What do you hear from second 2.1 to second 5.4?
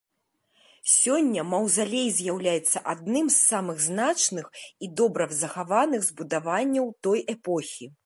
з'яўляецца адным з самых значных і добра